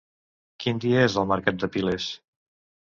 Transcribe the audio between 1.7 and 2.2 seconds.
Piles?